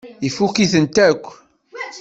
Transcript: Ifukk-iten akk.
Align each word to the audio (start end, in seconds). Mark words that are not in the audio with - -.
Ifukk-iten 0.27 0.85
akk. 1.09 1.25